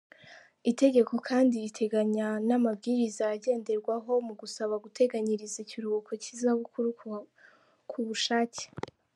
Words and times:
itegeko 0.71 1.13
kandi 1.27 1.53
riteganya 1.65 2.27
n’amabwiriza 2.47 3.23
agenderwaho 3.35 4.11
mu 4.27 4.33
gusaba 4.41 4.73
guteganyiriza 4.83 5.57
ikiruhuko 5.63 6.11
cy’izabukuru 6.21 6.89
ku 7.89 7.97
bushake. 8.07 8.63